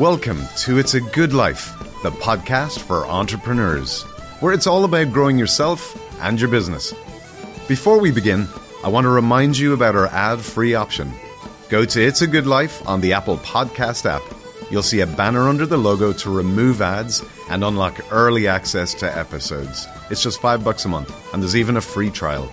[0.00, 4.04] Welcome to It's a Good Life, the podcast for entrepreneurs,
[4.40, 6.94] where it's all about growing yourself and your business.
[7.68, 8.48] Before we begin,
[8.82, 11.12] I want to remind you about our ad free option.
[11.68, 14.22] Go to It's a Good Life on the Apple Podcast app.
[14.70, 19.18] You'll see a banner under the logo to remove ads and unlock early access to
[19.18, 19.86] episodes.
[20.10, 22.50] It's just five bucks a month, and there's even a free trial.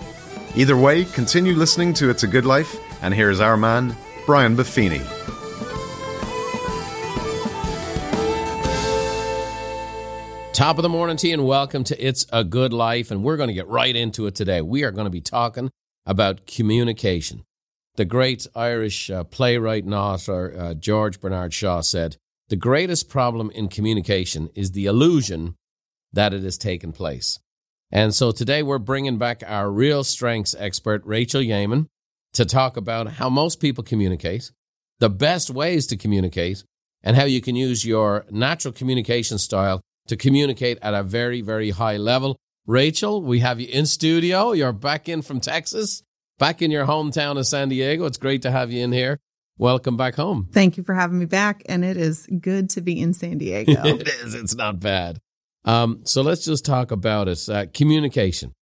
[0.58, 3.96] Either way, continue listening to It's a Good Life, and here's our man,
[4.26, 5.37] Brian Buffini.
[10.58, 13.12] Top of the morning to you, and welcome to It's a Good Life.
[13.12, 14.60] And we're going to get right into it today.
[14.60, 15.70] We are going to be talking
[16.04, 17.44] about communication.
[17.96, 22.18] The great Irish uh, playwright and author uh, George Bernard Shaw said,
[22.50, 25.54] The greatest problem in communication is the illusion
[26.12, 27.38] that it has taken place.
[27.92, 31.86] And so today we're bringing back our real strengths expert, Rachael Yeaman,
[32.34, 34.52] to talk about how most people communicate,
[34.98, 36.64] the best ways to communicate,
[37.04, 41.70] and how you can use your natural communication style to communicate at a very, very
[41.70, 42.38] high level.
[42.66, 44.52] Rachael, we have you in studio.
[44.52, 46.04] You're back in from Texas,
[46.38, 48.06] back in your hometown of San Diego.
[48.06, 49.20] It's great to have you in here.
[49.58, 50.50] Welcome back home.
[50.52, 51.64] Thank you for having me back.
[51.68, 53.72] And it is good to be in San Diego.
[53.86, 54.36] it is.
[54.36, 55.20] It's not bad.
[55.66, 57.50] Um, so let's just talk about it.
[57.50, 58.54] Uh, communication.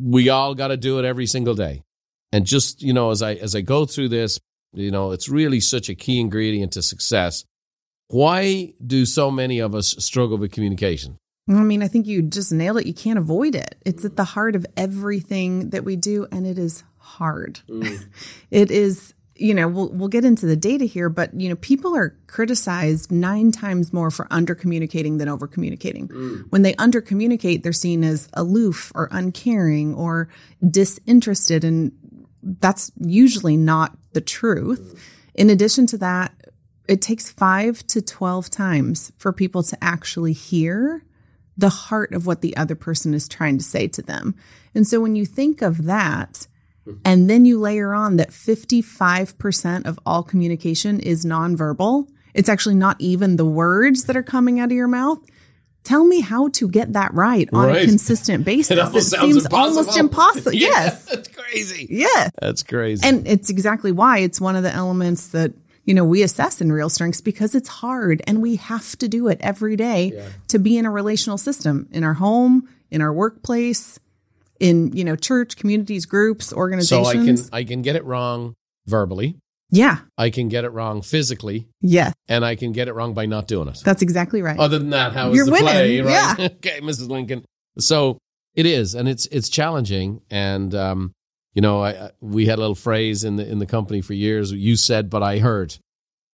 [0.00, 1.82] We all got to do it every single day.
[2.32, 4.40] And just, you know, as I as I go through this,
[4.72, 7.44] you know, it's really such a key ingredient to success.
[8.08, 11.18] Why do so many of us struggle with communication?
[11.48, 12.86] I mean, I think you just nailed it.
[12.86, 13.76] You can't avoid it.
[13.84, 17.60] It's at the heart of everything that we do, and it is hard.
[17.68, 18.04] Mm.
[18.50, 21.96] it is, you know, we'll we'll get into the data here, but you know, people
[21.96, 26.08] are criticized nine times more for under communicating than over communicating.
[26.08, 26.44] Mm.
[26.50, 30.28] When they under communicate, they're seen as aloof or uncaring or
[30.68, 31.90] disinterested, and
[32.42, 34.94] that's usually not the truth.
[34.94, 34.98] Mm.
[35.34, 36.34] In addition to that,
[36.88, 41.04] it takes five to 12 times for people to actually hear
[41.56, 44.34] the heart of what the other person is trying to say to them.
[44.74, 46.46] And so when you think of that,
[46.84, 46.94] hmm.
[47.04, 52.96] and then you layer on that 55% of all communication is nonverbal, it's actually not
[52.98, 55.18] even the words that are coming out of your mouth.
[55.84, 57.82] Tell me how to get that right on right.
[57.82, 58.70] a consistent basis.
[58.70, 59.58] It, it seems impossible.
[59.58, 60.52] almost impossible.
[60.54, 61.04] yeah, yes.
[61.06, 61.86] That's crazy.
[61.90, 62.30] Yeah.
[62.40, 63.06] That's crazy.
[63.06, 65.52] And it's exactly why it's one of the elements that
[65.84, 69.28] you know, we assess in real strengths because it's hard and we have to do
[69.28, 70.28] it every day yeah.
[70.48, 73.98] to be in a relational system in our home, in our workplace,
[74.60, 77.42] in, you know, church, communities, groups, organizations.
[77.42, 78.54] So I can I can get it wrong
[78.86, 79.36] verbally.
[79.70, 79.98] Yeah.
[80.18, 81.66] I can get it wrong physically.
[81.80, 82.12] Yeah.
[82.28, 83.80] And I can get it wrong by not doing it.
[83.82, 84.58] That's exactly right.
[84.58, 85.66] Other than that, how is You're the winning.
[85.66, 86.38] play, right?
[86.38, 86.46] Yeah.
[86.58, 87.08] okay, Mrs.
[87.08, 87.44] Lincoln.
[87.78, 88.18] So
[88.54, 91.12] it is, and it's it's challenging and um
[91.54, 94.52] you know, I, we had a little phrase in the in the company for years.
[94.52, 95.76] You said, but I heard,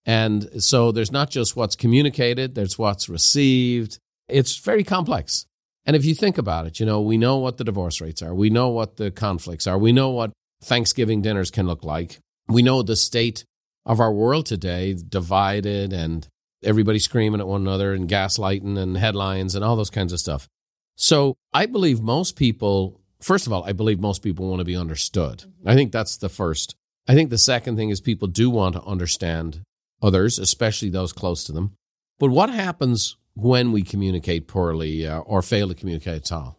[0.07, 2.55] and so there's not just what's communicated.
[2.55, 3.99] There's what's received.
[4.29, 5.47] It's very complex.
[5.87, 8.35] And if you think about it, you know, we know what the divorce rates are.
[8.35, 9.79] We know what the conflicts are.
[9.79, 12.19] We know what Thanksgiving dinners can look like.
[12.47, 13.45] We know the state
[13.87, 16.29] of our world today, divided and
[16.63, 20.49] everybody screaming at one another and gaslighting and headlines and all those kinds of stuff.
[20.97, 24.77] So I believe most people first of all, I believe most people want to be
[24.77, 25.45] understood.
[25.65, 26.75] I think that's the first.
[27.07, 29.63] I think the second thing is people do want to understand
[30.03, 31.75] others, especially those close to them.
[32.19, 36.59] But what happens when we communicate poorly uh, or fail to communicate at all?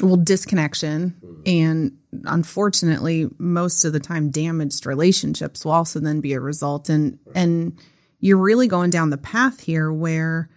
[0.00, 6.40] Well, disconnection and unfortunately, most of the time, damaged relationships will also then be a
[6.40, 6.88] result.
[6.88, 7.78] And and
[8.20, 10.48] you're really going down the path here where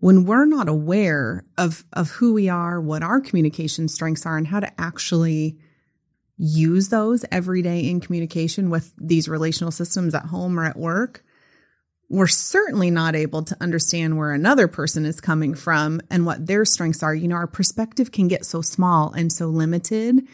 [0.00, 4.46] when we're not aware of of who we are, what our communication strengths are, and
[4.46, 5.58] how to actually
[6.36, 11.24] use those every day in communication with these relational systems at home or at work,
[12.08, 16.64] we're certainly not able to understand where another person is coming from and what their
[16.64, 17.14] strengths are.
[17.14, 20.26] You know, our perspective can get so small and so limited.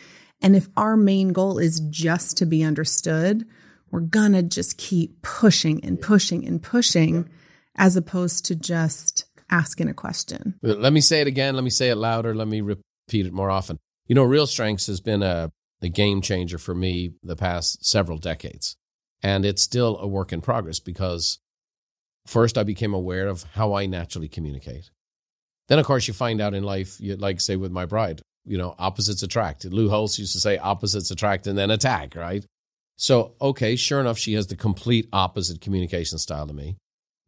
[0.42, 3.46] And if our main goal is just to be understood,
[3.90, 7.30] we're gonna just keep pushing and pushing and pushing
[7.76, 9.24] as opposed to just
[9.54, 10.58] asking a question.
[10.62, 11.54] Let me say it again.
[11.54, 12.34] Let me say it louder.
[12.34, 13.78] Let me repeat it more often.
[14.08, 18.18] You know, Real Strengths has been a, a game changer for me the past several
[18.18, 18.76] decades.
[19.22, 21.38] And it's still a work in progress because
[22.26, 24.90] first I became aware of how I naturally communicate.
[25.68, 28.58] Then, of course, you find out in life, you, like, say, with my bride, you
[28.58, 29.64] know, opposites attract.
[29.64, 32.44] Lou Holtz used to say opposites attract and then attack, right?
[32.96, 36.76] So, okay, sure enough, she has the complete opposite communication style to me.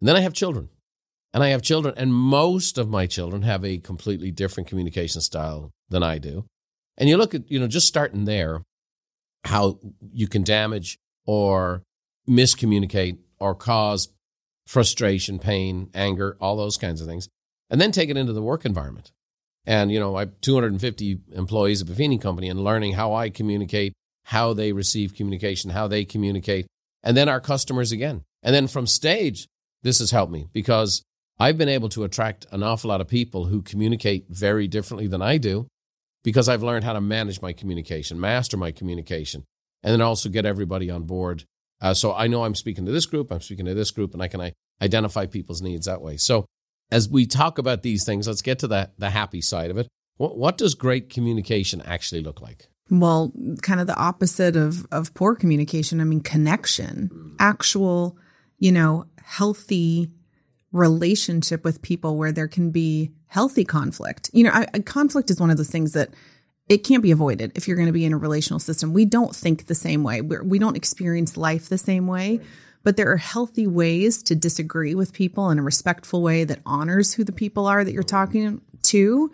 [0.00, 0.69] And then I have children
[1.32, 5.70] and I have children, and most of my children have a completely different communication style
[5.88, 6.44] than I do.
[6.96, 8.62] And you look at, you know, just starting there,
[9.44, 9.78] how
[10.12, 11.82] you can damage or
[12.28, 14.08] miscommunicate or cause
[14.67, 17.28] frustration, pain, anger, all those kinds of things,
[17.70, 19.12] and then take it into the work environment.
[19.67, 23.93] And, you know, I have 250 employees at Buffini Company and learning how I communicate,
[24.25, 26.67] how they receive communication, how they communicate,
[27.02, 28.23] and then our customers again.
[28.43, 29.49] And then from stage,
[29.82, 31.02] this has helped me because
[31.38, 35.20] I've been able to attract an awful lot of people who communicate very differently than
[35.20, 35.66] I do
[36.24, 39.44] because I've learned how to manage my communication, master my communication,
[39.82, 41.44] and then also get everybody on board.
[41.80, 44.22] Uh, so I know I'm speaking to this group, I'm speaking to this group, and
[44.22, 44.50] I can
[44.80, 46.16] identify people's needs that way.
[46.16, 46.46] So
[46.90, 49.88] as we talk about these things, let's get to the, the happy side of it.
[50.16, 52.68] What, what does great communication actually look like?
[52.88, 53.32] Well,
[53.62, 56.00] kind of the opposite of, of poor communication.
[56.00, 58.16] I mean, connection, actual,
[58.58, 60.10] you know, healthy
[60.76, 64.31] relationship with people where there can be healthy conflict.
[64.32, 66.11] You know, I, conflict is one of those things that
[66.69, 68.93] it can't be avoided if you're going to be in a relational system.
[68.93, 70.20] We don't think the same way.
[70.20, 72.40] We're, we do not experience life the same way.
[72.82, 77.14] But there are healthy ways to disagree with people in a respectful way that honors
[77.14, 79.32] who the people are that you're talking to.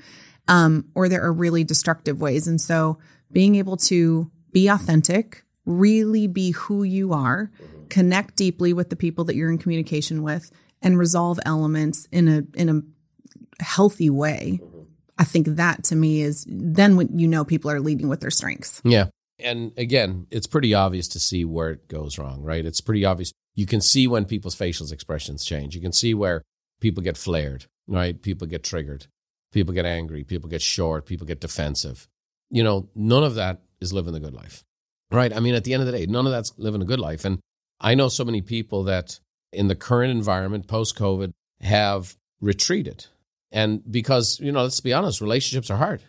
[0.49, 2.49] Um, or there are really destructive ways.
[2.49, 2.99] And so
[3.31, 7.51] being able to be authentic, really be who you are,
[7.91, 10.51] connect deeply with the people that you're in communication with,
[10.83, 14.61] and resolve elements in a in a healthy way.
[14.63, 14.81] Mm-hmm.
[15.19, 18.31] I think that to me is then when you know people are leading with their
[18.31, 18.81] strengths.
[18.85, 19.07] Yeah.
[19.39, 22.65] And again, it's pretty obvious to see where it goes wrong, right?
[22.65, 23.33] It's pretty obvious.
[23.55, 25.75] You can see when people's facial expressions change.
[25.75, 26.43] You can see where
[26.81, 28.21] people get flared, right?
[28.21, 29.07] People get triggered.
[29.53, 30.25] People get angry.
[30.25, 31.07] People get short.
[31.07, 32.09] People get defensive.
[32.51, 34.65] You know, none of that is living the good life,
[35.11, 35.35] right?
[35.35, 37.25] I mean, at the end of the day, none of that's living a good life.
[37.25, 37.41] And
[37.81, 39.19] I know so many people that
[39.53, 43.07] in the current environment, post COVID, have retreated.
[43.51, 46.03] And because, you know, let's be honest, relationships are hard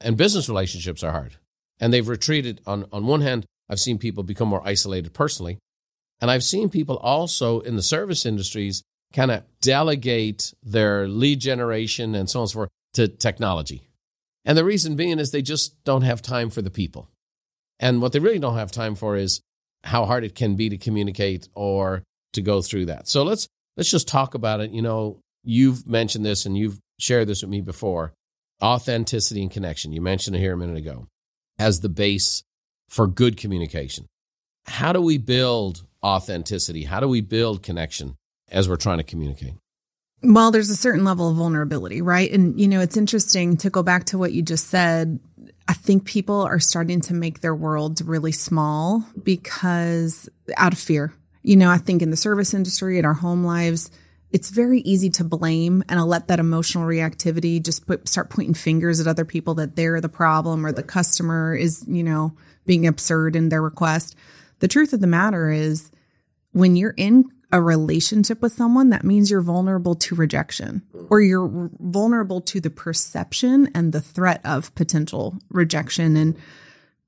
[0.00, 1.36] and business relationships are hard.
[1.78, 2.60] And they've retreated.
[2.66, 5.58] On, on one hand, I've seen people become more isolated personally.
[6.20, 8.82] And I've seen people also in the service industries
[9.12, 13.88] kind of delegate their lead generation and so on and so forth to technology.
[14.44, 17.08] And the reason being is they just don't have time for the people.
[17.78, 19.40] And what they really don't have time for is
[19.84, 22.02] how hard it can be to communicate or
[22.32, 23.08] to go through that.
[23.08, 24.70] So let's let's just talk about it.
[24.70, 28.12] You know, you've mentioned this and you've shared this with me before.
[28.62, 29.92] Authenticity and connection.
[29.92, 31.06] You mentioned it here a minute ago
[31.58, 32.42] as the base
[32.88, 34.06] for good communication.
[34.66, 36.84] How do we build authenticity?
[36.84, 38.16] How do we build connection
[38.50, 39.54] as we're trying to communicate?
[40.22, 42.30] Well, there's a certain level of vulnerability, right?
[42.30, 45.18] And, you know, it's interesting to go back to what you just said.
[45.66, 51.14] I think people are starting to make their worlds really small because out of fear.
[51.42, 53.90] You know, I think in the service industry, in our home lives,
[54.32, 58.54] it's very easy to blame and I'll let that emotional reactivity just put, start pointing
[58.54, 62.86] fingers at other people that they're the problem or the customer is, you know, being
[62.86, 64.14] absurd in their request.
[64.60, 65.90] The truth of the matter is
[66.52, 71.06] when you're in a relationship with someone, that means you're vulnerable to rejection mm-hmm.
[71.10, 76.16] or you're vulnerable to the perception and the threat of potential rejection.
[76.16, 76.36] And,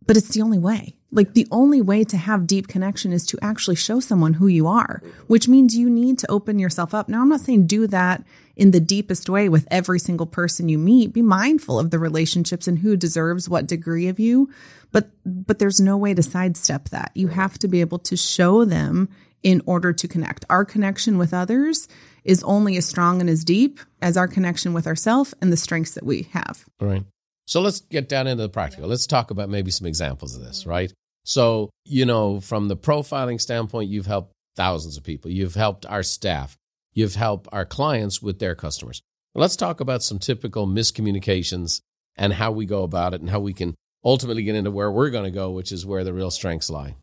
[0.04, 0.96] but it's the only way.
[1.14, 4.66] Like the only way to have deep connection is to actually show someone who you
[4.66, 7.08] are, which means you need to open yourself up.
[7.08, 8.24] Now, I'm not saying do that
[8.56, 11.12] in the deepest way with every single person you meet.
[11.12, 14.50] Be mindful of the relationships and who deserves what degree of you.
[14.90, 17.12] But, but there's no way to sidestep that.
[17.14, 19.08] You have to be able to show them
[19.42, 20.44] in order to connect.
[20.48, 21.88] Our connection with others
[22.24, 25.94] is only as strong and as deep as our connection with ourselves and the strengths
[25.94, 26.64] that we have.
[26.80, 27.04] Right.
[27.46, 28.88] So let's get down into the practical.
[28.88, 30.70] Let's talk about maybe some examples of this, mm-hmm.
[30.70, 30.92] right?
[31.24, 35.30] So, you know, from the profiling standpoint, you've helped thousands of people.
[35.30, 36.56] You've helped our staff.
[36.92, 39.00] You've helped our clients with their customers.
[39.34, 41.80] Let's talk about some typical miscommunications
[42.16, 43.74] and how we go about it and how we can
[44.04, 46.96] ultimately get into where we're going to go, which is where the real strengths lie.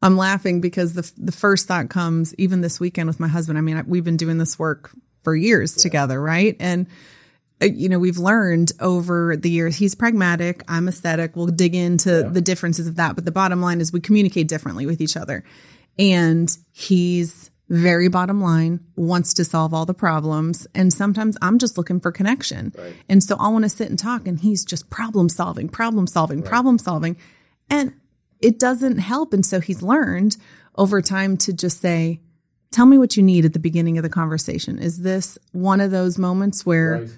[0.00, 3.56] I'm laughing because the the first thought comes even this weekend with my husband.
[3.56, 4.90] I mean, we've been doing this work
[5.22, 5.82] for years yeah.
[5.82, 6.56] together, right?
[6.58, 6.88] And
[7.62, 11.36] Uh, you know, we've learned over the years he's pragmatic, I'm aesthetic.
[11.36, 12.28] We'll dig into yeah.
[12.28, 15.44] the differences of that, but the bottom line is we communicate differently with each other.
[15.98, 20.66] And he's very bottom line, wants to solve all the problems.
[20.74, 22.72] And sometimes I'm just looking for connection.
[22.76, 22.94] Right.
[23.08, 26.40] And so I want to sit and talk and he's just problem solving, problem solving,
[26.40, 26.48] right.
[26.48, 27.16] problem solving.
[27.70, 27.94] And
[28.40, 29.32] it doesn't help.
[29.32, 30.36] And so he's learned
[30.76, 32.20] over time to just say,
[32.72, 34.78] tell me what you need at the beginning of the conversation.
[34.78, 37.10] Is this one of those moments where right.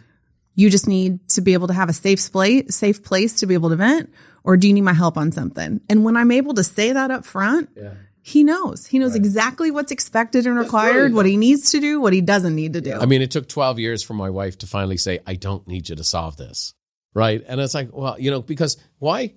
[0.54, 3.54] You just need to be able to have a safe place, safe place to be
[3.54, 4.12] able to vent?
[4.44, 5.80] Or do you need my help on something?
[5.88, 7.94] And when I'm able to say that up front, yeah.
[8.23, 8.87] he knows.
[8.87, 9.20] He knows right.
[9.20, 12.80] exactly what's expected and required, what he needs to do, what he doesn't need to
[12.80, 12.92] do.
[12.92, 15.88] I mean, it took 12 years for my wife to finally say, I don't need
[15.88, 16.75] you to solve this.
[17.14, 17.42] Right.
[17.46, 19.34] And it's like, well, you know, because why?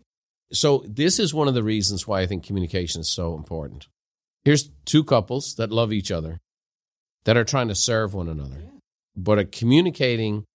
[0.51, 3.87] So, this is one of the reasons why I think communication is so important.
[4.45, 6.39] Here's two couples that love each other.
[7.25, 8.63] that are trying to serve one another,
[9.15, 10.45] but are communicating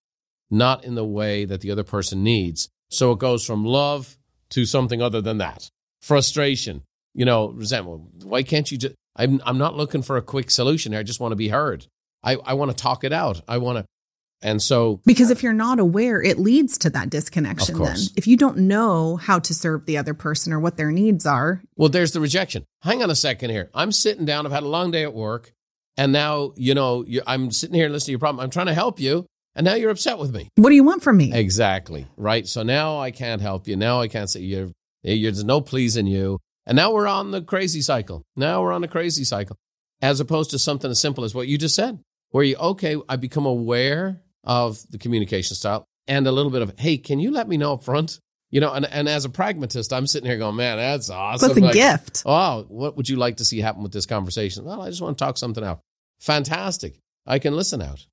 [0.52, 2.68] not in the way that the other person needs.
[2.90, 4.18] So it goes from love
[4.50, 5.70] to something other than that.
[6.02, 6.82] Frustration,
[7.14, 8.24] you know, resentment.
[8.24, 8.94] Why can't you just?
[9.16, 11.00] I'm I'm not looking for a quick solution here.
[11.00, 11.86] I just want to be heard.
[12.22, 13.40] I, I want to talk it out.
[13.48, 13.84] I want to,
[14.42, 17.96] and so Because if you're not aware, it leads to that disconnection then.
[18.16, 21.62] If you don't know how to serve the other person or what their needs are,
[21.76, 22.64] Well, there's the rejection.
[22.82, 23.70] Hang on a second here.
[23.74, 24.46] I'm sitting down.
[24.46, 25.52] I've had a long day at work,
[25.96, 28.42] and now you know I'm sitting here listening to your problem.
[28.42, 30.48] I'm trying to help you, and now you're upset with me.
[30.56, 31.32] what do you want from me?
[31.32, 32.46] Exactly right.
[32.46, 33.76] So now I can't help you.
[33.76, 34.70] Now I can't say you're,
[35.02, 38.22] you're there's no pleasing you, and now we're on the crazy cycle.
[38.36, 39.56] Now we're on the crazy cycle,
[40.00, 41.98] as opposed to something as simple as what you just said,
[42.30, 46.78] where you okay, I become aware of the communication style and a little bit of
[46.78, 48.18] hey, can you let me know up front?
[48.50, 51.48] You know, and, and as a pragmatist, I'm sitting here going, man, that's awesome.
[51.48, 52.22] That's a Like, gift?
[52.26, 54.66] Oh, what would you like to see happen with this conversation?
[54.66, 55.80] Well, I just want to talk something out.
[56.20, 56.98] Fantastic.
[57.26, 58.04] I can listen out.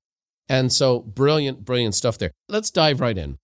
[0.50, 2.32] And so brilliant, brilliant stuff there.
[2.48, 3.38] Let's dive right in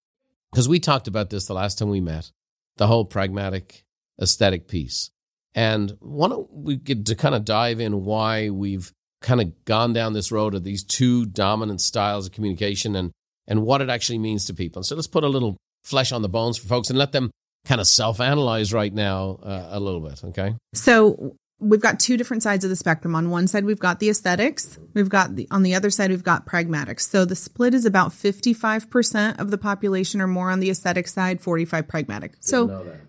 [0.51, 2.33] because we talked about this the last time we met
[2.79, 3.85] the whole pragmatic
[4.21, 5.11] aesthetic piece.
[5.55, 8.91] And why don't we get to kind of dive in why we've
[9.23, 13.13] kind of gone down this road of these two dominant styles of communication and,
[13.47, 14.83] and what it actually means to people.
[14.83, 17.31] So let's put a little flesh on the bones for folks and let them
[17.67, 20.25] kind of self analyze right now uh, a little bit.
[20.25, 20.57] Okay.
[20.75, 23.15] So we've got two different sides of the spectrum.
[23.15, 24.79] On one side, we've got the aesthetics.
[24.95, 27.01] We've got the, on the other side, we've got pragmatics.
[27.01, 31.41] So the split is about 55% of the population are more on the aesthetic side,
[31.41, 32.35] 45 pragmatic.
[32.41, 32.67] So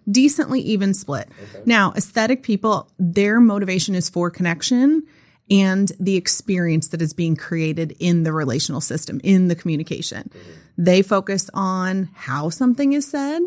[0.09, 1.29] decently even split.
[1.65, 5.03] Now, aesthetic people, their motivation is for connection
[5.49, 10.29] and the experience that is being created in the relational system, in the communication.
[10.77, 13.41] They focus on how something is said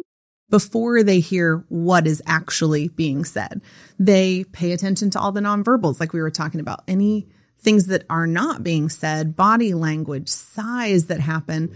[0.50, 3.62] before they hear what is actually being said.
[3.98, 7.28] They pay attention to all the nonverbals, like we were talking about, any
[7.60, 11.74] things that are not being said, body language, size that happen.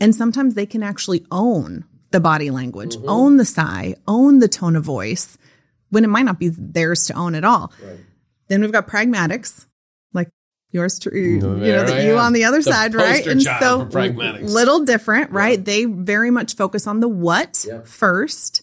[0.00, 3.08] And sometimes they can actually own the body language, mm-hmm.
[3.08, 5.36] own the sigh, own the tone of voice
[5.90, 7.72] when it might not be theirs to own at all.
[8.48, 9.66] Then we've got pragmatics,
[10.74, 13.26] like yours, tr- you know, There that you on the other The side, right?
[13.26, 13.78] And so,
[14.42, 15.62] little different, right?
[15.64, 18.62] They very much focus on the what first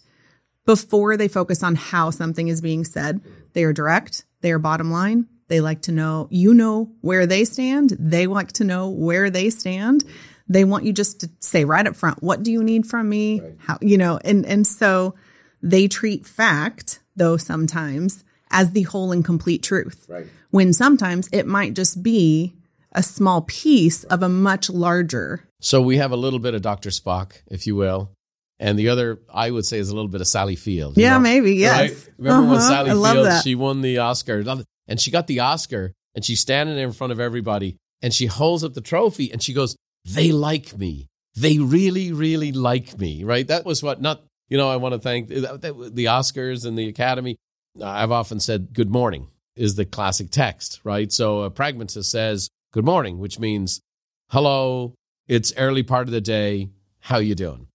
[0.65, 3.22] before they focus on how something is being said.
[3.53, 5.27] They are direct, they are bottom line.
[5.48, 7.89] They like to know, you know where they stand.
[8.00, 10.06] They like to know where they stand.
[10.48, 13.41] They want you just to say right up front, what do you need from me?
[13.58, 15.13] How, you know, and, and so
[15.62, 20.06] they treat fact, though sometimes, as the whole and complete truth.
[20.08, 20.25] Right.
[20.51, 22.53] When sometimes it might just be
[22.91, 25.48] a small piece of a much larger.
[25.62, 26.89] So we have a little bit of Dr.
[26.89, 28.12] Spock, if you will.
[28.60, 30.98] And the other, I would say, is a little bit of Sally Field.
[30.98, 31.20] Yeah, know?
[31.20, 31.79] maybe, yes.
[31.79, 32.10] Right?
[32.17, 32.70] Remember when Uh-huh.
[32.70, 34.43] Sally I Field, she won the Oscar.
[34.88, 38.25] And she got the Oscar and she's standing there in front of everybody and she
[38.25, 41.08] holds up the trophy and she goes, They like me.
[41.36, 43.24] They really, really like me.
[43.24, 43.48] Right?
[43.48, 46.89] That was what, not, you know, I want to thank the the Oscars and the
[46.89, 47.38] Academy.
[47.81, 51.12] I've often said, Good morning is the classic text, right?
[51.12, 53.81] So a pragmatist says, Good morning, which means,
[54.29, 54.93] Hello,
[55.27, 56.70] it's early part of the day.
[57.00, 57.67] How you doing?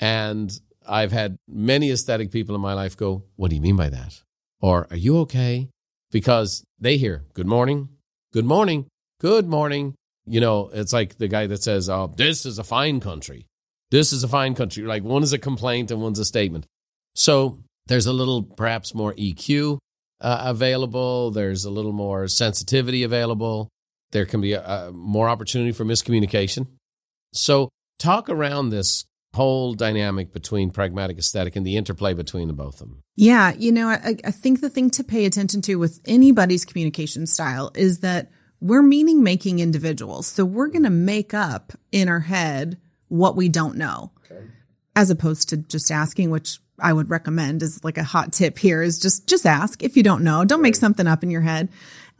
[0.00, 0.52] And
[0.88, 4.20] I've had many aesthetic people in my life go, What do you mean by that?
[4.60, 5.68] Or are you okay?
[6.10, 7.88] Because they hear, Good morning,
[8.32, 8.86] good morning,
[9.20, 9.94] good morning.
[10.26, 13.46] You know, it's like the guy that says, Oh, this is a fine country.
[13.90, 14.84] This is a fine country.
[14.84, 16.66] Like one is a complaint and one's a statement.
[17.14, 19.78] So there's a little, perhaps more EQ
[20.22, 21.30] uh, available.
[21.32, 23.68] There's a little more sensitivity available.
[24.12, 26.68] There can be a, a more opportunity for miscommunication.
[27.32, 32.80] So talk around this whole dynamic between pragmatic aesthetic and the interplay between the both
[32.80, 33.02] of them.
[33.16, 37.26] Yeah, you know, I, I think the thing to pay attention to with anybody's communication
[37.26, 40.26] style is that we're meaning making individuals.
[40.26, 44.12] So we're going to make up in our head what we don't know,
[44.94, 48.82] as opposed to just asking, which I would recommend is like a hot tip here
[48.82, 50.44] is just just ask if you don't know.
[50.44, 51.68] Don't make something up in your head.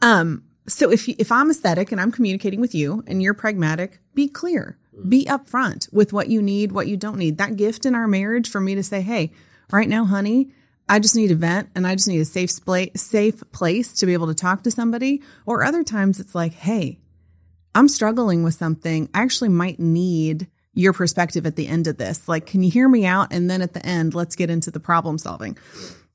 [0.01, 3.99] Um, so if you, if I'm aesthetic and I'm communicating with you and you're pragmatic,
[4.15, 4.77] be clear,
[5.07, 7.37] be upfront with what you need, what you don't need.
[7.37, 9.31] That gift in our marriage for me to say, hey,
[9.71, 10.51] right now, honey,
[10.87, 12.51] I just need a vent and I just need a safe
[12.95, 15.21] safe place to be able to talk to somebody.
[15.45, 16.99] Or other times it's like, hey,
[17.75, 19.09] I'm struggling with something.
[19.13, 22.27] I actually might need your perspective at the end of this.
[22.27, 23.31] Like, can you hear me out?
[23.31, 25.57] And then at the end, let's get into the problem solving.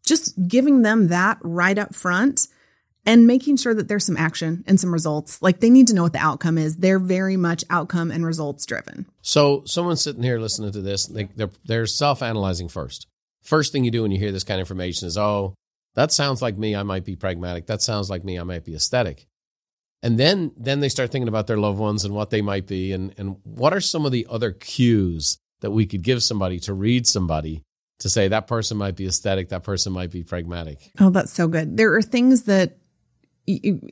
[0.04, 2.48] Just giving them that right up front
[3.06, 5.40] and making sure that there's some action and some results.
[5.40, 6.76] Like they need to know what the outcome is.
[6.76, 9.06] They're very much outcome and results driven.
[9.22, 13.06] So someone's sitting here listening to this, they, they're, they're self-analyzing first.
[13.42, 15.54] First thing you do when you hear this kind of information is, oh,
[15.94, 16.76] that sounds like me.
[16.76, 17.66] I might be pragmatic.
[17.66, 18.38] That sounds like me.
[18.38, 19.26] I might be aesthetic.
[20.02, 22.92] And then then they start thinking about their loved ones and what they might be
[22.92, 26.72] and and what are some of the other cues that we could give somebody to
[26.72, 27.62] read somebody
[27.98, 31.48] to say that person might be aesthetic that person might be pragmatic oh that's so
[31.48, 32.78] good there are things that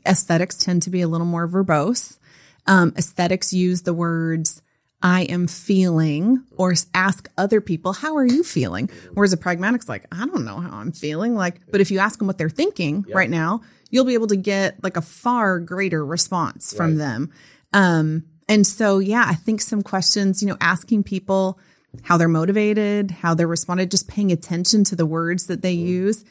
[0.07, 2.19] aesthetics tend to be a little more verbose
[2.67, 4.63] um, aesthetics use the words
[5.03, 8.91] I am feeling or ask other people, how are you feeling?
[9.13, 11.35] Whereas a pragmatic's like, I don't know how I'm feeling.
[11.35, 13.15] Like, but if you ask them what they're thinking yeah.
[13.15, 16.99] right now, you'll be able to get like a far greater response from right.
[16.99, 17.33] them.
[17.73, 21.59] Um, and so, yeah, I think some questions, you know, asking people
[22.02, 25.87] how they're motivated, how they're responded, just paying attention to the words that they mm.
[25.87, 26.25] use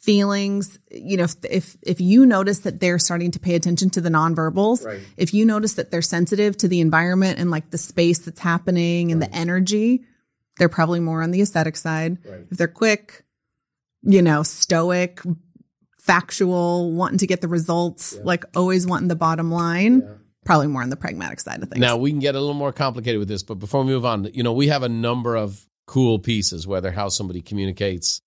[0.00, 4.00] feelings you know if, if if you notice that they're starting to pay attention to
[4.00, 5.00] the nonverbals right.
[5.16, 9.10] if you notice that they're sensitive to the environment and like the space that's happening
[9.10, 9.30] and right.
[9.30, 10.04] the energy
[10.56, 12.46] they're probably more on the aesthetic side right.
[12.48, 13.24] if they're quick
[14.02, 15.20] you know stoic
[16.08, 18.22] factual wanting to get the results yeah.
[18.24, 20.14] like always wanting the bottom line yeah.
[20.44, 22.72] probably more on the pragmatic side of things now we can get a little more
[22.72, 25.64] complicated with this but before we move on you know we have a number of
[25.86, 28.22] cool pieces whether how somebody communicates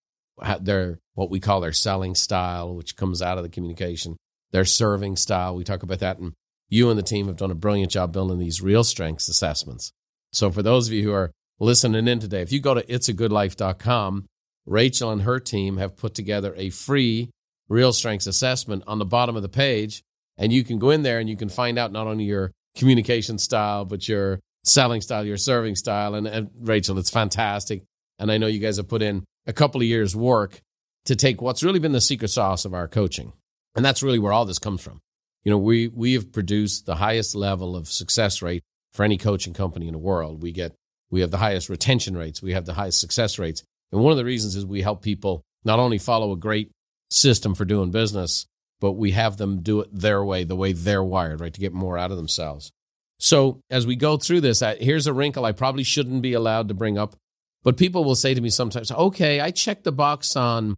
[0.62, 4.18] their what we call their selling style, which comes out of the communication,
[4.52, 5.56] their serving style.
[5.56, 6.34] We talk about that, and
[6.70, 9.92] you and the team have done a brilliant job building these real strengths assessments.
[10.32, 14.26] So for those of you who are listening in today, if you go to it'sagoodlife.com,
[14.66, 17.30] Rachael and her team have put together a free
[17.72, 20.04] real strengths assessment on the bottom of the page,
[20.38, 23.38] and you can go in there and you can find out not only your communication
[23.38, 26.16] style, but your selling style, your serving style.
[26.16, 27.84] And, and Rachael, it's fantastic.
[28.20, 30.62] And I know you guys have put in a couple of years' work
[31.06, 33.34] to take what's really been the secret sauce of our coaching.
[33.76, 35.00] And that's really where all this comes from.
[35.44, 38.64] You know, we, we have produced the highest level of success rate
[38.94, 40.44] for any coaching company in the world.
[40.44, 40.76] We get,
[41.10, 42.42] we have the highest retention rates.
[42.42, 43.64] We have the highest success rates.
[43.92, 46.70] And one of the reasons is we help people not only follow a great
[47.12, 48.46] system for doing business,
[48.80, 51.74] but we have them do it their way, the way they're wired, right, to get
[51.74, 52.72] more out of themselves.
[53.20, 56.74] So as we go through this, here's a wrinkle I probably shouldn't be allowed to
[56.74, 57.16] bring up
[57.64, 60.78] but people will say to me sometimes, okay, I check the box on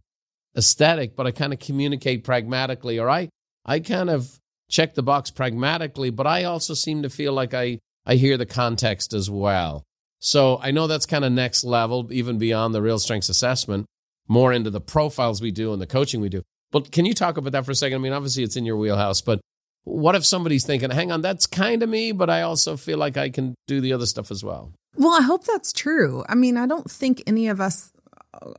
[0.56, 3.30] aesthetic, but I kind of communicate pragmatically, or I,
[3.64, 4.38] I kind of
[4.70, 8.46] check the box pragmatically, but I also seem to feel like I, I hear the
[8.46, 9.84] context as well.
[10.20, 13.86] So I know that's kind of next level, even beyond the real strengths assessment,
[14.28, 16.42] more into the profiles we do and the coaching we do.
[16.70, 17.96] But can you talk about that for a second?
[17.96, 19.40] I mean, obviously it's in your wheelhouse, but
[19.84, 23.16] what if somebody's thinking, hang on, that's kind of me, but I also feel like
[23.16, 24.72] I can do the other stuff as well?
[24.96, 26.24] Well, I hope that's true.
[26.28, 27.92] I mean, I don't think any of us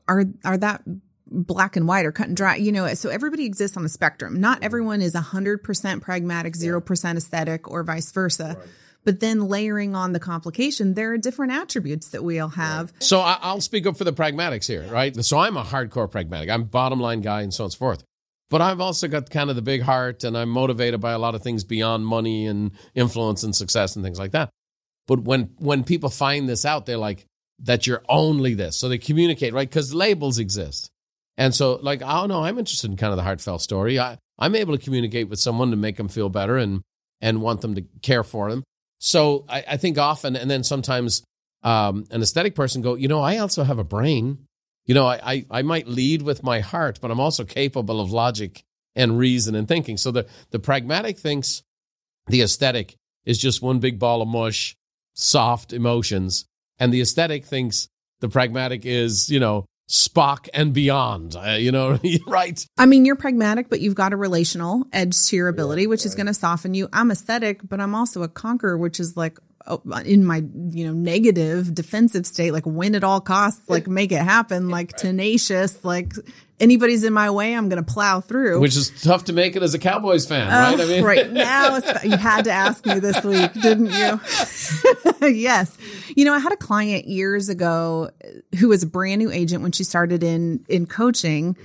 [0.07, 0.83] are are that
[1.27, 2.55] black and white or cut and dry.
[2.55, 4.39] You know, so everybody exists on a spectrum.
[4.39, 8.55] Not everyone is 100% pragmatic, 0% aesthetic or vice versa.
[8.57, 8.67] Right.
[9.05, 12.91] But then layering on the complication, there are different attributes that we all have.
[12.99, 15.15] So I'll speak up for the pragmatics here, right?
[15.23, 16.49] So I'm a hardcore pragmatic.
[16.49, 18.03] I'm bottom line guy and so on and so forth.
[18.49, 21.35] But I've also got kind of the big heart and I'm motivated by a lot
[21.35, 24.49] of things beyond money and influence and success and things like that.
[25.07, 27.25] But when when people find this out, they're like
[27.59, 28.77] that you're only this.
[28.77, 29.69] So they communicate, right?
[29.69, 30.89] Because labels exist.
[31.37, 33.99] And so like, oh no, I'm interested in kind of the heartfelt story.
[33.99, 36.81] I, I'm able to communicate with someone to make them feel better and
[37.21, 38.63] and want them to care for them.
[38.99, 41.23] So I, I think often, and then sometimes
[41.63, 44.45] um, an aesthetic person go, you know, I also have a brain.
[44.85, 48.11] You know, I, I, I might lead with my heart, but I'm also capable of
[48.11, 48.63] logic
[48.95, 49.97] and reason and thinking.
[49.97, 51.63] So the, the pragmatic thinks
[52.27, 54.75] the aesthetic is just one big ball of mush
[55.13, 56.45] soft emotions.
[56.77, 57.87] And the aesthetic thinks
[58.19, 62.65] the pragmatic is, you know, Spock and beyond, uh, you know, right?
[62.77, 66.01] I mean, you're pragmatic, but you've got a relational edge to your ability, yeah, which
[66.01, 66.05] right.
[66.07, 66.89] is going to soften you.
[66.91, 69.37] I'm aesthetic, but I'm also a conqueror, which is like
[70.05, 74.21] in my, you know, negative defensive state, like win at all costs, like make it
[74.21, 74.97] happen, like right.
[74.97, 76.13] tenacious, like
[76.59, 78.59] anybody's in my way, I'm going to plow through.
[78.59, 80.79] Which is tough to make it as a Cowboys fan, uh, right?
[80.79, 84.19] I mean, right now you had to ask me this week, didn't you?
[85.27, 85.77] yes.
[86.15, 88.09] You know, I had a client years ago
[88.59, 91.57] who was a brand new agent when she started in in coaching.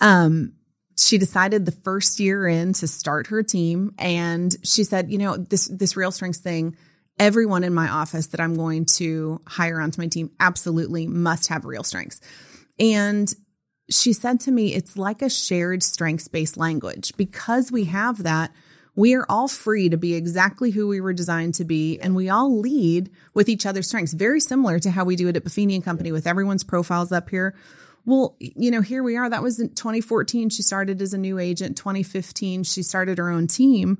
[0.00, 0.52] Um,
[0.96, 5.36] she decided the first year in to start her team, and she said, "You know,
[5.36, 6.76] this this real strengths thing."
[7.18, 11.64] Everyone in my office that I'm going to hire onto my team absolutely must have
[11.64, 12.20] real strengths.
[12.78, 13.32] And
[13.90, 17.12] she said to me, it's like a shared strengths based language.
[17.16, 18.52] Because we have that,
[18.94, 22.28] we are all free to be exactly who we were designed to be, and we
[22.28, 25.76] all lead with each other's strengths, very similar to how we do it at Buffini
[25.76, 27.54] and Company with everyone's profiles up here.
[28.04, 29.30] Well, you know, here we are.
[29.30, 30.50] That was in 2014.
[30.50, 31.76] She started as a new agent.
[31.76, 33.98] 2015, she started her own team.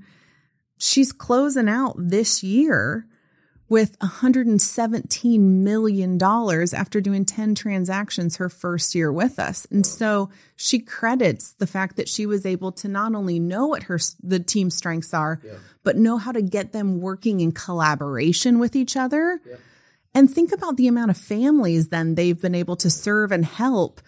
[0.78, 3.06] She's closing out this year
[3.68, 9.66] with $117 million after doing 10 transactions her first year with us.
[9.70, 13.84] And so she credits the fact that she was able to not only know what
[13.84, 15.54] her the team strengths are, yeah.
[15.82, 19.40] but know how to get them working in collaboration with each other.
[19.46, 19.56] Yeah.
[20.14, 24.00] And think about the amount of families then they've been able to serve and help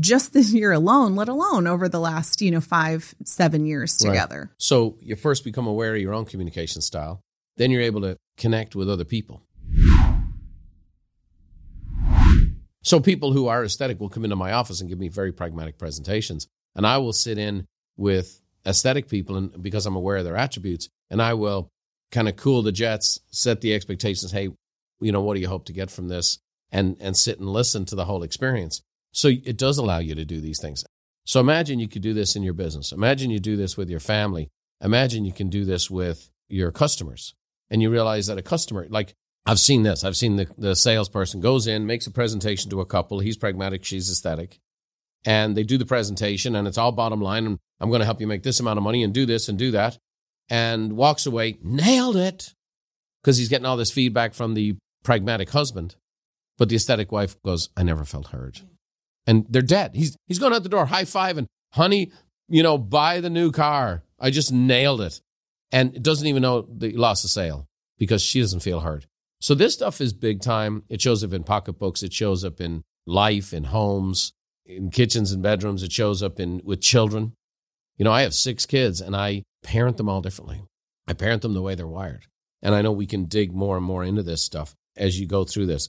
[0.00, 4.40] just this year alone, let alone over the last, you know, five, seven years together.
[4.40, 4.50] Right.
[4.58, 7.20] So you first become aware of your own communication style.
[7.56, 9.42] Then you're able to connect with other people.
[12.82, 15.76] So people who are aesthetic will come into my office and give me very pragmatic
[15.76, 16.46] presentations.
[16.74, 17.66] And I will sit in
[17.98, 21.68] with aesthetic people and because I'm aware of their attributes and I will
[22.12, 24.48] kind of cool the jets, set the expectations, hey,
[25.00, 26.38] you know, what do you hope to get from this?
[26.70, 28.82] And and sit and listen to the whole experience.
[29.12, 30.84] So it does allow you to do these things.
[31.24, 32.92] So imagine you could do this in your business.
[32.92, 34.48] Imagine you do this with your family.
[34.82, 37.34] Imagine you can do this with your customers
[37.70, 39.14] and you realize that a customer, like
[39.46, 42.86] I've seen this, I've seen the, the salesperson goes in, makes a presentation to a
[42.86, 43.20] couple.
[43.20, 44.58] He's pragmatic, she's aesthetic.
[45.24, 47.46] And they do the presentation and it's all bottom line.
[47.46, 49.58] And I'm going to help you make this amount of money and do this and
[49.58, 49.98] do that.
[50.50, 52.54] And walks away, nailed it.
[53.22, 55.96] Because he's getting all this feedback from the pragmatic husband.
[56.56, 58.60] But the aesthetic wife goes, I never felt heard.
[59.26, 59.94] And they're dead.
[59.94, 62.12] He's, he's going out the door, high five, and honey,
[62.48, 64.02] you know, buy the new car.
[64.18, 65.20] I just nailed it
[65.72, 67.66] and doesn't even know that you lost the sale
[67.98, 69.06] because she doesn't feel heard.
[69.40, 70.84] So this stuff is big time.
[70.88, 72.02] It shows up in pocketbooks.
[72.02, 74.32] It shows up in life, in homes,
[74.66, 75.82] in kitchens and bedrooms.
[75.82, 77.34] It shows up in with children.
[77.96, 80.62] You know, I have six kids and I parent them all differently.
[81.06, 82.26] I parent them the way they're wired.
[82.62, 85.44] And I know we can dig more and more into this stuff as you go
[85.44, 85.88] through this.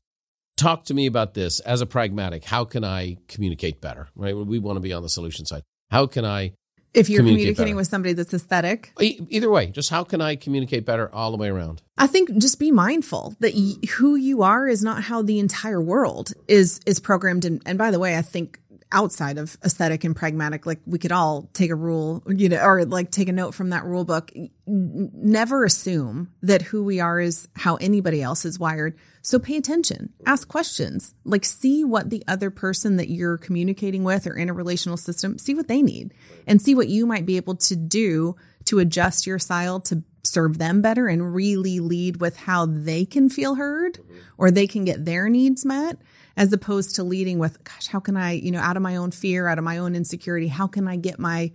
[0.56, 2.44] Talk to me about this as a pragmatic.
[2.44, 4.10] How can I communicate better?
[4.15, 4.36] Right?
[4.36, 5.63] We want to be on the solution side.
[5.89, 6.54] How can I
[6.93, 8.93] if you're communicating with somebody that's aesthetic.
[8.99, 11.82] Either way, just how can I communicate better all the way around?
[11.97, 15.82] I think just be mindful that y- who you are is not how the entire
[15.82, 17.45] world is is programmed.
[17.45, 18.60] And, and by the way, I think
[18.91, 22.86] outside of aesthetic and pragmatic, like we could all take a rule, you know, or
[22.86, 24.32] like take a note from that rule book.
[24.65, 28.97] Never assume that who we are is how anybody else is wired.
[29.21, 34.25] So pay attention, ask questions, like see what the other person that you're communicating with
[34.25, 36.13] or in a relational system, see what they need
[36.47, 40.58] and see what you might be able to do to adjust your style to serve
[40.58, 43.99] them better and really lead with how they can feel heard
[44.38, 45.97] or they can get their needs met
[46.39, 49.12] as opposed to leading with, gosh, how can I, you know, out of my own
[49.12, 51.52] fear, out of my own insecurity, how can I get my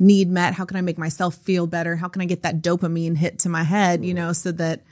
[0.00, 0.54] need met?
[0.54, 1.94] How can I make myself feel better?
[1.94, 4.82] How can I get that dopamine hit to my head, you know, so that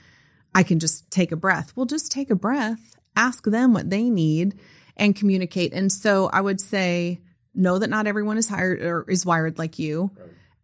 [0.55, 1.73] I can just take a breath?
[1.75, 4.57] Well, just take a breath, ask them what they need
[4.95, 5.73] and communicate.
[5.73, 7.19] And so I would say,
[7.53, 10.09] know that not everyone is hired or is wired like you.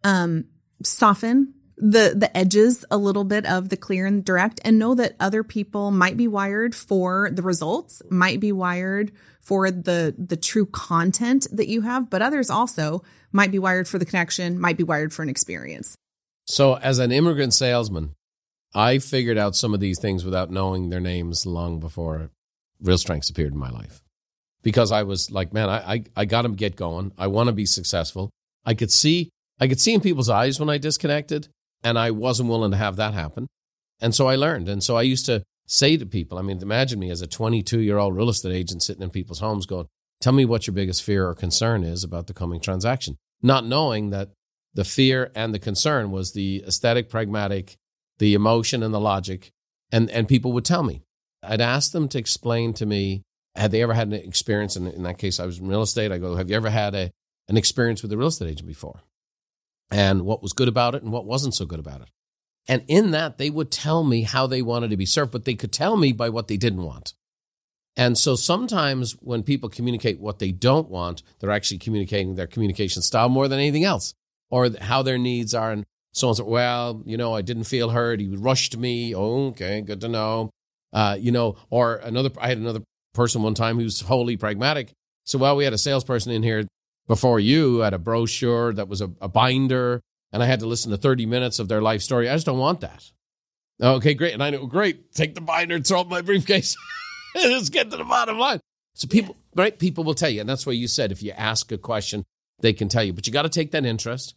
[0.04, 0.46] Um,
[0.82, 5.16] soften the the edges a little bit of the clear and direct and know that
[5.18, 9.10] other people might be wired for the results might be wired
[9.40, 13.98] for the the true content that you have but others also might be wired for
[13.98, 15.96] the connection might be wired for an experience.
[16.46, 18.14] So as an immigrant salesman
[18.74, 22.30] i figured out some of these things without knowing their names long before
[22.80, 24.00] real strengths appeared in my life.
[24.62, 27.12] Because i was like man i i, I got to get going.
[27.18, 28.30] I want to be successful.
[28.64, 31.48] I could see I could see in people's eyes when I disconnected
[31.84, 33.46] and I wasn't willing to have that happen.
[34.00, 34.68] And so I learned.
[34.68, 37.80] And so I used to say to people, I mean, imagine me as a 22
[37.80, 39.86] year old real estate agent sitting in people's homes going,
[40.20, 43.16] tell me what your biggest fear or concern is about the coming transaction.
[43.42, 44.30] Not knowing that
[44.72, 47.76] the fear and the concern was the aesthetic, pragmatic,
[48.18, 49.50] the emotion and the logic.
[49.92, 51.02] And, and people would tell me.
[51.42, 53.22] I'd ask them to explain to me,
[53.54, 54.76] had they ever had an experience?
[54.76, 56.10] And in that case, I was in real estate.
[56.10, 57.10] I go, have you ever had a,
[57.48, 59.02] an experience with a real estate agent before?
[59.90, 62.08] And what was good about it and what wasn't so good about it.
[62.66, 65.54] And in that, they would tell me how they wanted to be served, but they
[65.54, 67.12] could tell me by what they didn't want.
[67.96, 73.02] And so sometimes when people communicate what they don't want, they're actually communicating their communication
[73.02, 74.14] style more than anything else,
[74.50, 75.70] or how their needs are.
[75.70, 76.46] And so on.
[76.46, 78.20] Well, you know, I didn't feel heard.
[78.20, 79.14] He rushed me.
[79.14, 80.50] Oh, okay, good to know.
[80.92, 82.30] Uh, you know, or another.
[82.38, 82.80] I had another
[83.12, 84.92] person one time who's wholly pragmatic.
[85.24, 86.64] So, well, we had a salesperson in here
[87.06, 90.00] before you had a brochure that was a, a binder,
[90.32, 92.28] and I had to listen to 30 minutes of their life story.
[92.28, 93.10] I just don't want that.
[93.82, 94.34] Okay, great.
[94.34, 95.12] And I know, great.
[95.12, 96.76] Take the binder and throw it in my briefcase.
[97.34, 98.60] Let's get to the bottom line.
[98.94, 99.76] So people, right?
[99.76, 102.24] People will tell you, and that's why you said if you ask a question,
[102.60, 103.12] they can tell you.
[103.12, 104.34] But you got to take that interest.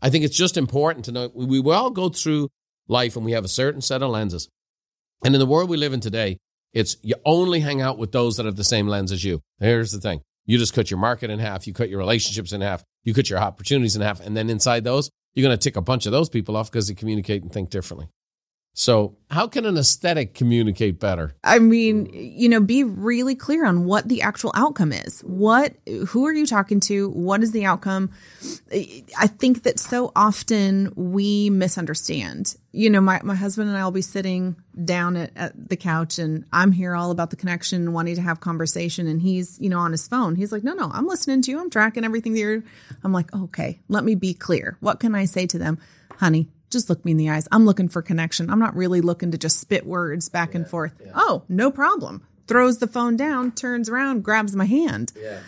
[0.00, 2.48] I think it's just important to know we, we all go through
[2.86, 4.48] life and we have a certain set of lenses.
[5.24, 6.38] And in the world we live in today,
[6.72, 9.40] it's you only hang out with those that have the same lens as you.
[9.58, 10.20] Here's the thing.
[10.48, 11.66] You just cut your market in half.
[11.66, 12.82] You cut your relationships in half.
[13.04, 14.20] You cut your opportunities in half.
[14.20, 16.88] And then inside those, you're going to tick a bunch of those people off because
[16.88, 18.08] they communicate and think differently.
[18.78, 21.34] So, how can an aesthetic communicate better?
[21.42, 25.20] I mean, you know, be really clear on what the actual outcome is.
[25.22, 25.74] What,
[26.06, 27.10] who are you talking to?
[27.10, 28.12] What is the outcome?
[28.70, 32.54] I think that so often we misunderstand.
[32.70, 36.20] You know, my, my husband and I will be sitting down at, at the couch
[36.20, 39.08] and I'm here all about the connection, wanting to have conversation.
[39.08, 40.36] And he's, you know, on his phone.
[40.36, 41.58] He's like, no, no, I'm listening to you.
[41.58, 42.62] I'm tracking everything there.
[43.02, 44.76] I'm like, okay, let me be clear.
[44.78, 45.78] What can I say to them?
[46.18, 47.48] Honey, just look me in the eyes.
[47.50, 48.50] I'm looking for connection.
[48.50, 50.92] I'm not really looking to just spit words back yeah, and forth.
[51.04, 51.12] Yeah.
[51.14, 52.26] Oh, no problem.
[52.46, 55.12] Throws the phone down, turns around, grabs my hand.
[55.16, 55.40] Yeah.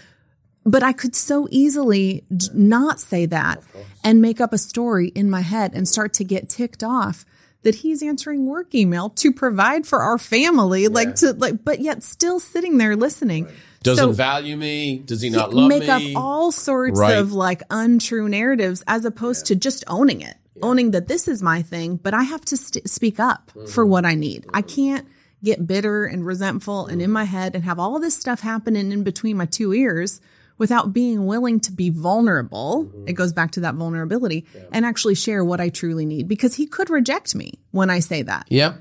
[0.65, 3.63] But I could so easily not say that
[4.05, 7.25] and make up a story in my head and start to get ticked off
[7.63, 12.03] that he's answering work email to provide for our family, like to like, but yet
[12.03, 13.47] still sitting there listening.
[13.47, 13.55] Right.
[13.83, 14.99] Doesn't so, value me.
[14.99, 15.87] Does he not love make me?
[15.87, 17.17] Make up all sorts right.
[17.17, 21.63] of like untrue narratives as opposed to just owning it owning that this is my
[21.63, 23.67] thing, but I have to st- speak up mm-hmm.
[23.67, 24.47] for what I need.
[24.53, 25.07] I can't
[25.43, 29.03] get bitter and resentful and in my head and have all this stuff happening in
[29.03, 30.21] between my two ears
[30.59, 32.85] without being willing to be vulnerable.
[32.85, 33.09] Mm-hmm.
[33.09, 34.63] It goes back to that vulnerability yeah.
[34.73, 38.23] and actually share what I truly need because he could reject me when I say
[38.23, 38.47] that.
[38.51, 38.75] Yeah.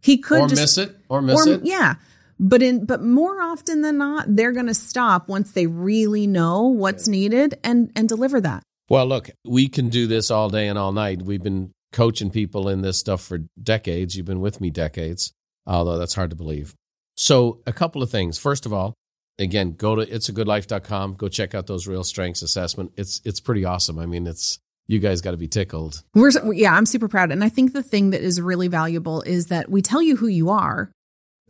[0.00, 1.60] He could or just, miss it or miss or, it.
[1.64, 1.94] Yeah.
[2.40, 6.62] But in but more often than not, they're going to stop once they really know
[6.64, 7.12] what's yeah.
[7.12, 8.64] needed and and deliver that.
[8.90, 11.22] Well, look, we can do this all day and all night.
[11.22, 14.16] We've been coaching people in this stuff for decades.
[14.16, 15.32] You've been with me decades,
[15.64, 16.74] although that's hard to believe.
[17.16, 18.36] So, a couple of things.
[18.36, 18.94] First of all,
[19.38, 21.14] again, go to it'sagoodlife.com.
[21.14, 22.92] Go check out those real strengths assessment.
[22.96, 23.98] It's it's pretty awesome.
[23.98, 26.02] I mean, it's you guys got to be tickled.
[26.14, 27.30] We're yeah, I'm super proud.
[27.30, 30.26] And I think the thing that is really valuable is that we tell you who
[30.26, 30.90] you are,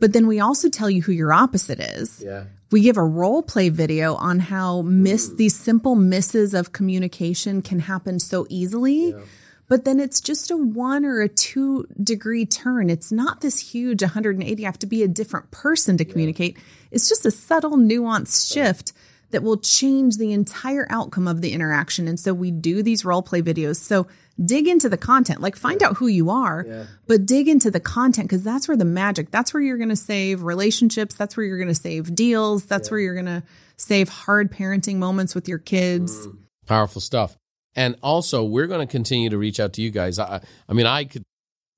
[0.01, 2.23] but then we also tell you who your opposite is.
[2.25, 2.45] Yeah.
[2.71, 7.79] We give a role play video on how miss these simple misses of communication can
[7.79, 9.11] happen so easily.
[9.11, 9.19] Yeah.
[9.67, 12.89] But then it's just a one or a two degree turn.
[12.89, 14.65] It's not this huge 180.
[14.65, 16.55] I have to be a different person to communicate.
[16.57, 16.63] Yeah.
[16.91, 18.93] It's just a subtle, nuanced shift
[19.29, 22.07] that will change the entire outcome of the interaction.
[22.07, 23.77] And so we do these role play videos.
[23.77, 24.07] So
[24.43, 25.87] dig into the content, like find yeah.
[25.87, 26.85] out who you are, yeah.
[27.07, 29.95] but dig into the content because that's where the magic, that's where you're going to
[29.95, 31.15] save relationships.
[31.15, 32.65] That's where you're going to save deals.
[32.65, 32.91] That's yeah.
[32.91, 33.43] where you're going to
[33.77, 36.27] save hard parenting moments with your kids.
[36.27, 37.35] Mm, powerful stuff.
[37.75, 40.19] And also, we're going to continue to reach out to you guys.
[40.19, 41.23] I, I mean, I could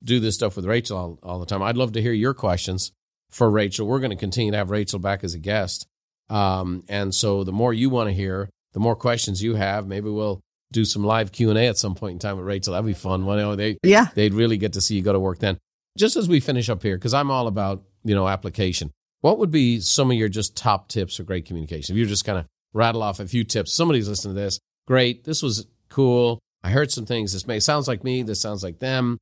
[0.03, 1.61] do this stuff with Rachael all, all the time.
[1.61, 2.91] I'd love to hear your questions
[3.29, 3.87] for Rachael.
[3.87, 5.87] We're going to continue to have Rachael back as a guest.
[6.29, 10.09] Um, and so the more you want to hear, the more questions you have, maybe
[10.09, 10.41] we'll
[10.73, 12.73] do some live Q and A at some point in time with Rachael.
[12.73, 13.25] That'd be fun.
[13.25, 15.57] Well, you know, they yeah, they'd really get to see you go to work then.
[15.97, 18.91] Just as we finish up here, because I'm all about you know application.
[19.21, 21.95] What would be some of your just top tips for great communication?
[21.95, 24.59] If you just kind of rattle off a few tips, somebody's listening to this.
[24.85, 26.39] Great, this was cool.
[26.61, 27.31] I heard some things.
[27.31, 28.23] This may sounds like me.
[28.23, 29.17] This sounds like them.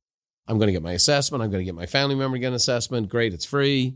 [0.48, 1.42] I'm going to get my assessment.
[1.42, 3.08] I'm going to get my family member get an assessment.
[3.08, 3.94] Great, it's free.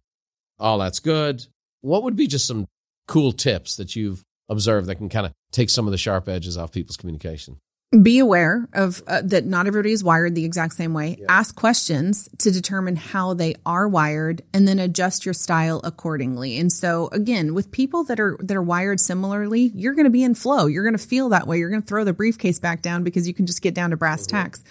[0.58, 1.44] All that's good.
[1.80, 2.66] What would be just some
[3.08, 6.56] cool tips that you've observed that can kind of take some of the sharp edges
[6.56, 7.58] off people's communication?
[8.02, 11.16] Be aware of uh, that not everybody is wired the exact same way.
[11.20, 11.26] Yeah.
[11.28, 16.58] Ask questions to determine how they are wired and then adjust your style accordingly.
[16.58, 20.24] And so again, with people that are that are wired similarly, you're going to be
[20.24, 20.66] in flow.
[20.66, 21.58] You're going to feel that way.
[21.58, 23.96] You're going to throw the briefcase back down because you can just get down to
[23.96, 24.36] brass mm-hmm.
[24.36, 24.64] tacks.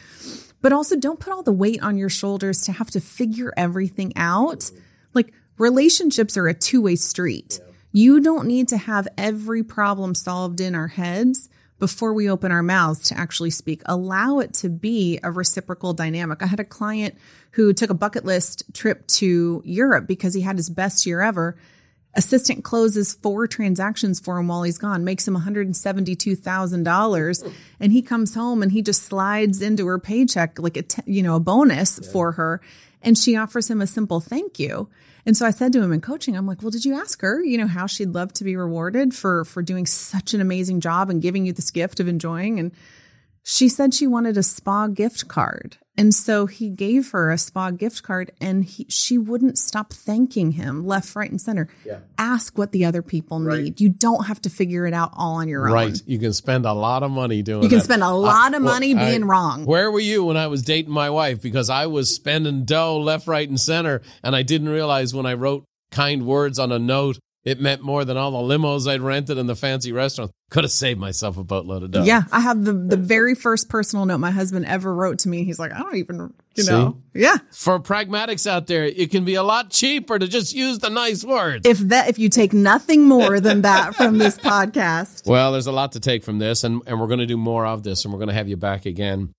[0.62, 4.12] But also don't put all the weight on your shoulders to have to figure everything
[4.18, 4.60] out.
[4.60, 4.80] Mm-hmm.
[5.14, 7.60] Like relationships are a two-way street.
[7.62, 11.48] Yeah you don't need to have every problem solved in our heads
[11.80, 13.82] before we open our mouths to actually speak.
[13.86, 16.44] Allow it to be a reciprocal dynamic.
[16.44, 17.16] I had a client
[17.52, 21.56] who took a bucket list trip to Europe because he had his best year ever.
[22.16, 27.54] Assistant closes four transactions for him while he's gone, makes him $172,000.
[27.80, 31.24] And he comes home and he just slides into her paycheck like a, t- you
[31.24, 32.12] know, a bonus yeah.
[32.12, 32.60] for her.
[33.06, 34.90] And she offers him a simple thank you.
[35.26, 37.42] And so I said to him in coaching, I'm like, well, did you ask her,
[37.42, 41.10] you know, how she'd love to be rewarded for, for doing such an amazing job
[41.10, 42.60] and giving you this gift of enjoying?
[42.60, 42.72] And
[43.48, 45.78] she said she wanted a spa gift card.
[45.98, 50.54] And so he gave her a spa gift card and he, she wouldn't stop thanking
[50.54, 51.70] him left, right, and center.
[51.86, 52.00] Yeah.
[52.18, 53.64] Ask what the other people right.
[53.64, 53.80] need.
[53.80, 55.70] You don't have to figure it out all on your right.
[55.70, 55.92] own.
[55.92, 56.02] Right.
[56.08, 57.86] You can spend a lot of money doing You can that.
[57.86, 59.66] spend a lot of money well, being I, wrong.
[59.66, 61.42] Where were you when I was dating my wife?
[61.42, 64.02] Because I was spending dough left, right, and center.
[64.24, 68.04] And I didn't realize when I wrote kind words on a note it meant more
[68.04, 70.34] than all the limos I'd rented and the fancy restaurants.
[70.50, 72.04] Could have saved myself a boatload of dough.
[72.04, 75.44] Yeah, I have the the very first personal note my husband ever wrote to me.
[75.44, 76.72] He's like, I don't even, you See?
[76.72, 77.38] know, yeah.
[77.52, 81.24] For pragmatics out there, it can be a lot cheaper to just use the nice
[81.24, 81.68] words.
[81.68, 85.72] If that, if you take nothing more than that from this podcast, well, there's a
[85.72, 88.14] lot to take from this, and and we're going to do more of this, and
[88.14, 89.34] we're going to have you back again.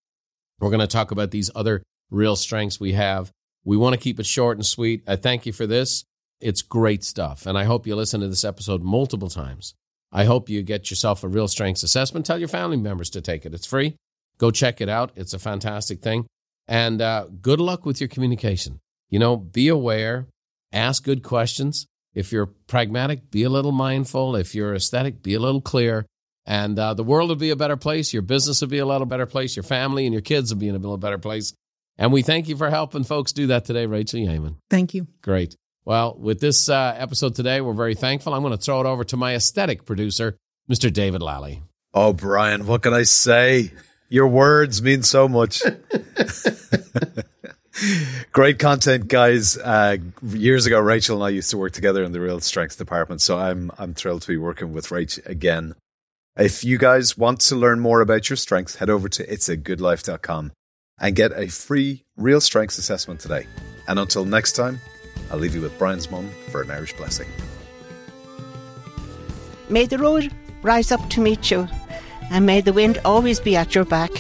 [0.61, 3.33] We're going to talk about these other real strengths we have
[3.64, 5.03] We want to keep it short and sweet.
[5.09, 6.05] I thank you for this.
[6.40, 7.46] It's great stuff.
[7.46, 9.75] And I hope you listen to this episode multiple times.
[10.12, 12.27] I hope you get yourself a real strengths assessment.
[12.27, 13.55] Tell your family members to take it.
[13.55, 13.96] It's free.
[14.38, 15.12] Go check it out.
[15.16, 16.27] It's a fantastic thing.
[16.68, 18.81] And uh, good luck with your communication.
[19.09, 20.27] You know, be aware,
[20.72, 21.87] ask good questions.
[22.14, 24.37] If you're pragmatic, be a little mindful.
[24.37, 26.07] If you're aesthetic, be a little clear.
[26.46, 28.12] And uh, the world will be a better place.
[28.12, 29.57] Your business will be a little better place.
[29.57, 31.53] Your family and your kids will be in a little better place.
[31.99, 34.57] And we thank you for helping folks do that today, Rachael Yeaman.
[34.70, 35.07] Thank you.
[35.22, 35.57] Great.
[35.87, 38.35] Well, with this uh, episode today, we're very thankful.
[38.35, 40.37] I'm going to throw it over to my aesthetic producer,
[40.68, 40.92] Mr.
[40.92, 41.62] David Lally.
[41.94, 43.70] Oh, Brian, what can I say?
[44.09, 45.62] Your words mean so much.
[48.33, 49.57] Great content, guys.
[49.57, 53.38] Uh, years ago, Rachael and I used to work together in the REALStrengths department, so
[53.38, 55.77] I'm I'm thrilled to be working with Rach again.
[56.37, 60.53] If you guys want to learn more about your strengths, head over to itsagoodlife.com
[60.99, 63.46] and get a free REALStrengths assessment today.
[63.87, 64.81] And until next time,
[65.31, 67.29] I'll leave you with Brian's mum for an Irish blessing.
[69.69, 71.69] May the road rise up to meet you,
[72.31, 74.11] and may the wind always be at your back.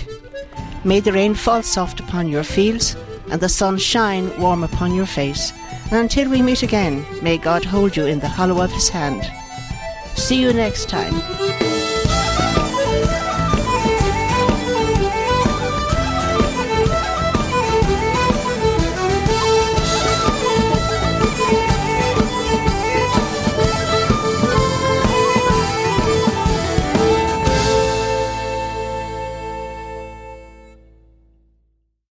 [0.84, 2.96] May the rain fall soft upon your fields,
[3.30, 5.52] and the sun shine warm upon your face.
[5.90, 9.30] And until we meet again, may God hold you in the hollow of his hand.
[10.16, 11.65] See you next time.